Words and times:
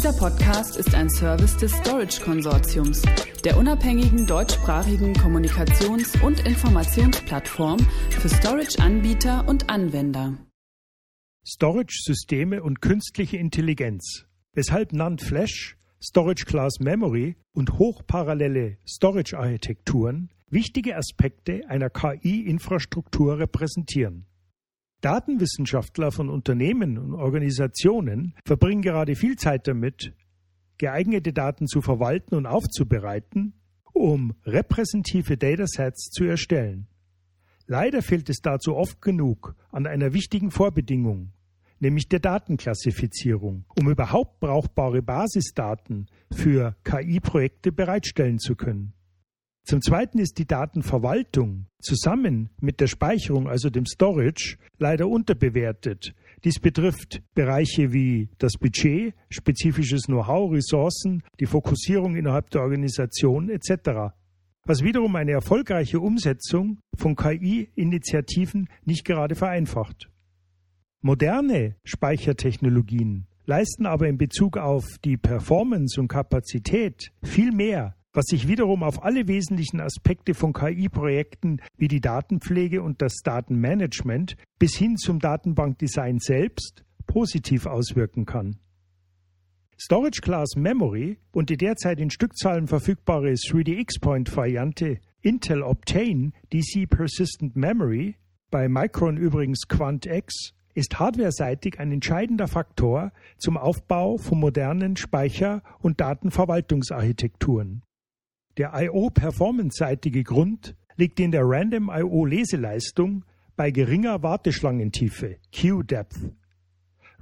Dieser 0.00 0.14
Podcast 0.14 0.78
ist 0.78 0.94
ein 0.94 1.10
Service 1.10 1.58
des 1.58 1.72
Storage 1.72 2.22
Konsortiums, 2.22 3.02
der 3.44 3.58
unabhängigen 3.58 4.26
deutschsprachigen 4.26 5.12
Kommunikations- 5.12 6.18
und 6.22 6.40
Informationsplattform 6.46 7.78
für 8.08 8.30
Storage-Anbieter 8.30 9.46
und 9.46 9.68
Anwender. 9.68 10.38
Storage-Systeme 11.46 12.62
und 12.62 12.80
künstliche 12.80 13.36
Intelligenz. 13.36 14.24
Weshalb 14.54 14.94
NAND 14.94 15.20
Flash, 15.20 15.76
Storage 16.02 16.46
Class 16.46 16.80
Memory 16.80 17.36
und 17.52 17.74
hochparallele 17.74 18.78
Storage-Architekturen 18.88 20.30
wichtige 20.48 20.96
Aspekte 20.96 21.60
einer 21.68 21.90
KI-Infrastruktur 21.90 23.38
repräsentieren. 23.38 24.29
Datenwissenschaftler 25.00 26.12
von 26.12 26.28
Unternehmen 26.28 26.98
und 26.98 27.14
Organisationen 27.14 28.34
verbringen 28.44 28.82
gerade 28.82 29.16
viel 29.16 29.36
Zeit 29.36 29.66
damit, 29.66 30.12
geeignete 30.78 31.32
Daten 31.32 31.66
zu 31.66 31.80
verwalten 31.80 32.34
und 32.34 32.46
aufzubereiten, 32.46 33.54
um 33.92 34.34
repräsentative 34.44 35.36
Datasets 35.36 36.10
zu 36.10 36.24
erstellen. 36.24 36.86
Leider 37.66 38.02
fehlt 38.02 38.28
es 38.28 38.40
dazu 38.40 38.74
oft 38.74 39.00
genug 39.00 39.54
an 39.70 39.86
einer 39.86 40.12
wichtigen 40.12 40.50
Vorbedingung, 40.50 41.32
nämlich 41.78 42.08
der 42.08 42.20
Datenklassifizierung, 42.20 43.64
um 43.78 43.88
überhaupt 43.88 44.40
brauchbare 44.40 45.02
Basisdaten 45.02 46.06
für 46.32 46.76
KI-Projekte 46.84 47.72
bereitstellen 47.72 48.38
zu 48.38 48.56
können. 48.56 48.92
Zum 49.70 49.82
Zweiten 49.82 50.18
ist 50.18 50.38
die 50.38 50.48
Datenverwaltung 50.48 51.66
zusammen 51.80 52.50
mit 52.60 52.80
der 52.80 52.88
Speicherung, 52.88 53.48
also 53.48 53.70
dem 53.70 53.86
Storage, 53.86 54.56
leider 54.78 55.06
unterbewertet. 55.06 56.12
Dies 56.42 56.58
betrifft 56.58 57.22
Bereiche 57.36 57.92
wie 57.92 58.30
das 58.38 58.54
Budget, 58.54 59.14
spezifisches 59.28 60.06
Know-how, 60.06 60.50
Ressourcen, 60.50 61.22
die 61.38 61.46
Fokussierung 61.46 62.16
innerhalb 62.16 62.50
der 62.50 62.62
Organisation 62.62 63.48
etc., 63.48 64.10
was 64.64 64.82
wiederum 64.82 65.14
eine 65.14 65.30
erfolgreiche 65.30 66.00
Umsetzung 66.00 66.80
von 66.96 67.14
KI-Initiativen 67.14 68.68
nicht 68.84 69.04
gerade 69.04 69.36
vereinfacht. 69.36 70.10
Moderne 71.00 71.76
Speichertechnologien 71.84 73.28
leisten 73.46 73.86
aber 73.86 74.08
in 74.08 74.18
Bezug 74.18 74.56
auf 74.56 74.84
die 75.04 75.16
Performance 75.16 76.00
und 76.00 76.08
Kapazität 76.08 77.12
viel 77.22 77.52
mehr 77.52 77.94
was 78.12 78.26
sich 78.26 78.48
wiederum 78.48 78.82
auf 78.82 79.02
alle 79.02 79.28
wesentlichen 79.28 79.80
Aspekte 79.80 80.34
von 80.34 80.52
KI-Projekten 80.52 81.60
wie 81.76 81.88
die 81.88 82.00
Datenpflege 82.00 82.82
und 82.82 83.02
das 83.02 83.16
Datenmanagement 83.22 84.36
bis 84.58 84.76
hin 84.76 84.96
zum 84.96 85.20
Datenbankdesign 85.20 86.18
selbst 86.18 86.84
positiv 87.06 87.66
auswirken 87.66 88.26
kann. 88.26 88.56
Storage 89.78 90.20
Class 90.20 90.56
Memory 90.56 91.18
und 91.32 91.48
die 91.48 91.56
derzeit 91.56 92.00
in 92.00 92.10
Stückzahlen 92.10 92.66
verfügbare 92.66 93.30
3D-X-Point-Variante 93.30 94.98
Intel 95.22 95.62
Optane 95.62 96.32
DC 96.52 96.88
Persistent 96.88 97.56
Memory, 97.56 98.16
bei 98.50 98.68
Micron 98.68 99.16
übrigens 99.16 99.68
QuantX, 99.68 100.52
ist 100.74 100.98
hardwareseitig 100.98 101.80
ein 101.80 101.92
entscheidender 101.92 102.46
Faktor 102.46 103.12
zum 103.38 103.56
Aufbau 103.56 104.18
von 104.18 104.38
modernen 104.40 104.96
Speicher- 104.96 105.62
und 105.80 106.00
Datenverwaltungsarchitekturen. 106.00 107.82
Der 108.56 108.72
IO-Performance-seitige 108.74 110.24
Grund 110.24 110.74
liegt 110.96 111.20
in 111.20 111.30
der 111.30 111.42
Random 111.44 111.90
IO-Leseleistung 111.92 113.24
bei 113.56 113.70
geringer 113.70 114.22
Warteschlangentiefe, 114.22 115.36
Q-Depth. 115.54 116.32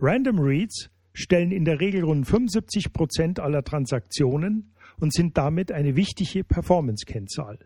Random 0.00 0.38
Reads 0.38 0.90
stellen 1.12 1.52
in 1.52 1.64
der 1.64 1.80
Regel 1.80 2.04
rund 2.04 2.26
75 2.26 2.92
Prozent 2.92 3.40
aller 3.40 3.62
Transaktionen 3.62 4.72
und 5.00 5.12
sind 5.12 5.36
damit 5.36 5.70
eine 5.70 5.96
wichtige 5.96 6.44
Performance-Kennzahl. 6.44 7.58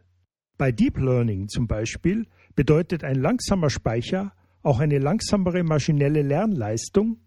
Bei 0.59 0.73
Deep 0.73 0.99
Learning 0.99 1.49
zum 1.49 1.67
Beispiel 1.67 2.27
bedeutet 2.55 3.05
ein 3.05 3.17
langsamer 3.17 3.71
Speicher 3.71 4.33
auch 4.63 4.81
eine 4.81 4.99
langsamere 4.99 5.65
maschinelle 5.65 6.23
Lernleistung 6.23 7.19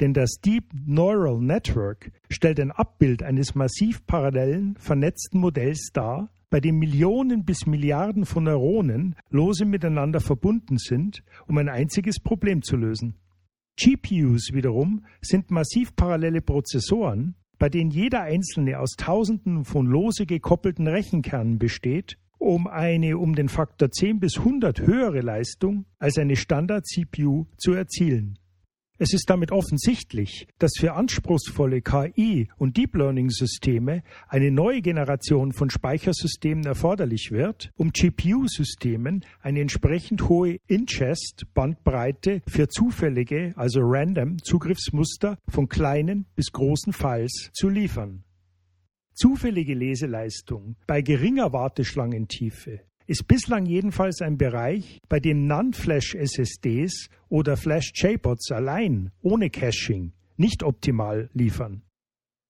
denn 0.00 0.14
das 0.14 0.40
Deep 0.44 0.64
Neural 0.86 1.40
Network 1.40 2.10
stellt 2.30 2.58
ein 2.58 2.72
Abbild 2.72 3.22
eines 3.22 3.54
massiv 3.54 4.06
parallelen, 4.06 4.76
vernetzten 4.78 5.40
Modells 5.40 5.90
dar, 5.92 6.30
bei 6.48 6.58
dem 6.58 6.78
Millionen 6.78 7.44
bis 7.44 7.66
Milliarden 7.66 8.24
von 8.24 8.44
Neuronen 8.44 9.14
lose 9.30 9.64
miteinander 9.64 10.20
verbunden 10.20 10.78
sind, 10.78 11.22
um 11.46 11.58
ein 11.58 11.68
einziges 11.68 12.18
Problem 12.18 12.62
zu 12.62 12.76
lösen. 12.76 13.14
GPUs 13.76 14.50
wiederum 14.52 15.04
sind 15.20 15.50
massiv 15.50 15.94
parallele 15.94 16.42
Prozessoren, 16.42 17.36
bei 17.58 17.68
denen 17.68 17.90
jeder 17.90 18.22
einzelne 18.22 18.80
aus 18.80 18.96
Tausenden 18.96 19.64
von 19.64 19.86
lose 19.86 20.26
gekoppelten 20.26 20.88
Rechenkernen 20.88 21.58
besteht, 21.58 22.18
um 22.38 22.66
eine 22.66 23.18
um 23.18 23.34
den 23.34 23.48
Faktor 23.48 23.90
10 23.90 24.18
bis 24.18 24.38
100 24.38 24.80
höhere 24.80 25.20
Leistung 25.20 25.84
als 25.98 26.18
eine 26.18 26.36
Standard-CPU 26.36 27.46
zu 27.58 27.72
erzielen. 27.72 28.39
Es 29.02 29.14
ist 29.14 29.30
damit 29.30 29.50
offensichtlich, 29.50 30.46
dass 30.58 30.72
für 30.78 30.92
anspruchsvolle 30.92 31.80
KI- 31.80 32.48
und 32.58 32.76
Deep 32.76 32.94
Learning-Systeme 32.96 34.02
eine 34.28 34.50
neue 34.50 34.82
Generation 34.82 35.54
von 35.54 35.70
Speichersystemen 35.70 36.66
erforderlich 36.66 37.30
wird, 37.30 37.70
um 37.78 37.92
GPU-Systemen 37.92 39.24
eine 39.40 39.62
entsprechend 39.62 40.28
hohe 40.28 40.58
Ingest-Bandbreite 40.66 42.42
für 42.46 42.68
zufällige, 42.68 43.54
also 43.56 43.80
random 43.82 44.36
Zugriffsmuster 44.42 45.38
von 45.48 45.70
kleinen 45.70 46.26
bis 46.36 46.52
großen 46.52 46.92
Files 46.92 47.48
zu 47.54 47.70
liefern. 47.70 48.24
Zufällige 49.14 49.72
Leseleistung 49.72 50.76
bei 50.86 51.00
geringer 51.00 51.54
Warteschlangentiefe 51.54 52.80
ist 53.10 53.26
bislang 53.26 53.66
jedenfalls 53.66 54.22
ein 54.22 54.38
Bereich, 54.38 55.00
bei 55.08 55.18
dem 55.18 55.48
Non-Flash-SSDs 55.48 57.08
oder 57.28 57.56
Flash-JBots 57.56 58.52
allein 58.52 59.10
ohne 59.20 59.50
Caching 59.50 60.12
nicht 60.36 60.62
optimal 60.62 61.28
liefern. 61.32 61.82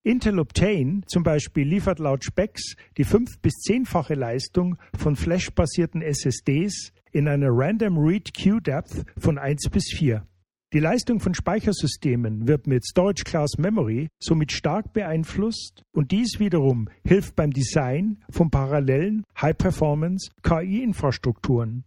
Intel 0.03 0.39
Optane 0.39 1.01
zum 1.07 1.23
Beispiel 1.23 1.67
liefert 1.67 1.99
laut 1.99 2.25
Specs 2.25 2.77
die 2.99 3.05
fünf- 3.05 3.41
bis 3.41 3.55
zehnfache 3.55 4.13
Leistung 4.13 4.77
von 4.99 5.17
Flash-basierten 5.17 6.03
SSDs 6.03 6.93
in 7.11 7.27
einer 7.27 7.49
Random 7.51 7.97
Read 7.97 8.35
Queue 8.35 8.61
Depth 8.61 9.07
von 9.19 9.39
1 9.39 9.71
bis 9.71 9.91
4. 9.97 10.27
Die 10.73 10.79
Leistung 10.79 11.19
von 11.19 11.35
Speichersystemen 11.35 12.47
wird 12.47 12.69
mit 12.69 12.85
Storage 12.85 13.25
Class 13.25 13.59
Memory 13.59 14.07
somit 14.21 14.53
stark 14.53 14.93
beeinflusst 14.93 15.83
und 15.91 16.13
dies 16.13 16.39
wiederum 16.39 16.89
hilft 17.05 17.35
beim 17.35 17.51
Design 17.51 18.23
von 18.31 18.53
parallelen 18.53 19.25
High-Performance 19.41 20.31
KI-Infrastrukturen. 20.45 21.83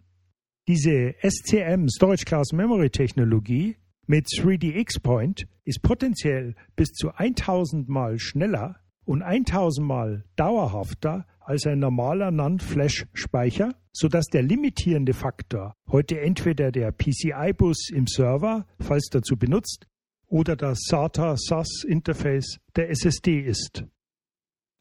Diese 0.67 1.15
SCM 1.21 1.87
Storage 1.87 2.25
Class 2.25 2.51
Memory 2.51 2.89
Technologie 2.89 3.77
mit 4.05 4.25
3D 4.25 4.75
X-Point 4.75 5.47
ist 5.63 5.81
potenziell 5.81 6.53
bis 6.75 6.89
zu 6.89 7.11
1000 7.15 7.87
Mal 7.87 8.19
schneller 8.19 8.81
und 9.05 9.21
1000 9.21 9.87
Mal 9.87 10.25
dauerhafter 10.35 11.25
als 11.45 11.65
ein 11.65 11.79
normaler 11.79 12.31
NAND-Flash-Speicher, 12.31 13.73
sodass 13.91 14.25
der 14.27 14.43
limitierende 14.43 15.13
Faktor 15.13 15.75
heute 15.87 16.19
entweder 16.19 16.71
der 16.71 16.91
PCI-Bus 16.91 17.89
im 17.91 18.07
Server, 18.07 18.65
falls 18.79 19.09
dazu 19.11 19.37
benutzt, 19.37 19.87
oder 20.27 20.55
das 20.55 20.79
SATA-SAS-Interface 20.87 22.59
der 22.75 22.89
SSD 22.89 23.41
ist. 23.41 23.85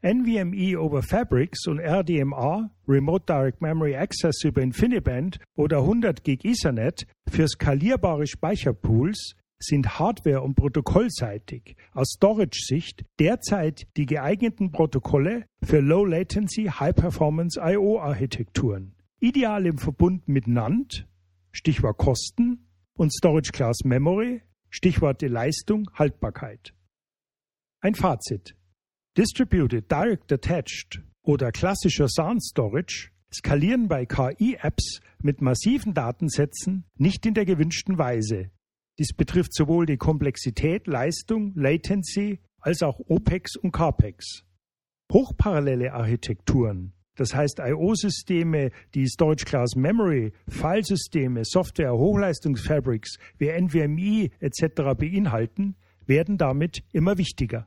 NVMe 0.04 0.76
over 0.76 1.02
Fabrics 1.02 1.68
und 1.68 1.78
RDMA, 1.78 2.70
Remote 2.88 3.24
Direct 3.26 3.60
Memory 3.60 3.94
Access 3.94 4.42
über 4.42 4.60
InfiniBand 4.60 5.38
oder 5.54 5.78
100 5.78 6.24
Gig 6.24 6.44
Ethernet 6.44 7.06
für 7.28 7.46
skalierbare 7.46 8.26
Speicherpools 8.26 9.36
sind 9.62 9.98
hardware- 9.98 10.42
und 10.42 10.54
protokollseitig 10.54 11.76
aus 11.92 12.08
Storage-Sicht 12.16 13.04
derzeit 13.18 13.86
die 13.97 14.06
geeigneten 14.06 14.72
Protokolle 14.72 15.47
für 15.62 15.80
Low-Latency, 15.80 16.64
High-Performance 16.66 17.60
IO-Architekturen. 17.60 18.94
Ideal 19.20 19.66
im 19.66 19.78
Verbund 19.78 20.28
mit 20.28 20.47
NAND, 20.47 21.06
Stichwort 21.53 21.98
Kosten, 21.98 22.66
und 22.94 23.12
Storage 23.12 23.53
Class 23.53 23.84
Memory, 23.84 24.42
Stichworte 24.70 25.28
Leistung, 25.28 25.91
Haltbarkeit. 25.94 26.74
Ein 27.80 27.94
Fazit. 27.94 28.56
Distributed 29.16 29.91
Direct 29.91 30.32
Attached 30.32 31.03
oder 31.22 31.53
klassischer 31.53 32.08
Sound 32.08 32.42
Storage 32.42 33.10
skalieren 33.32 33.88
bei 33.88 34.06
KI-Apps 34.06 35.00
mit 35.20 35.41
massiven 35.41 35.94
Datensätzen 35.94 36.84
nicht 36.97 37.26
in 37.26 37.34
der 37.34 37.44
gewünschten 37.44 37.98
Weise, 37.98 38.50
dies 38.98 39.15
betrifft 39.15 39.54
sowohl 39.54 39.86
die 39.86 39.97
Komplexität, 39.97 40.86
Leistung, 40.86 41.53
Latency 41.54 42.41
als 42.60 42.83
auch 42.83 43.00
OPEX 43.09 43.56
und 43.56 43.72
CAPEX. 43.72 44.44
Hochparallele 45.12 45.92
Architekturen, 45.92 46.92
das 47.16 47.34
heißt 47.34 47.59
IO-Systeme, 47.59 48.71
die 48.94 49.06
Storage 49.06 49.44
Class 49.44 49.77
Memory, 49.77 50.33
Filesysteme, 50.48 51.44
Software, 51.44 51.92
Hochleistungsfabrics 51.92 53.18
wie 53.39 53.50
NVMe 53.50 54.30
etc. 54.41 54.94
beinhalten, 54.97 55.77
werden 56.06 56.39
damit 56.39 56.83
immer 56.92 57.18
wichtiger. 57.18 57.66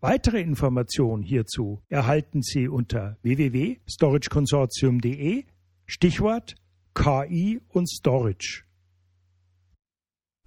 Weitere 0.00 0.40
Informationen 0.40 1.22
hierzu 1.22 1.82
erhalten 1.88 2.42
Sie 2.42 2.66
unter 2.68 3.16
www.storageconsortium.de 3.22 5.44
Stichwort 5.86 6.56
KI 6.94 7.60
und 7.68 7.88
Storage. 7.88 8.64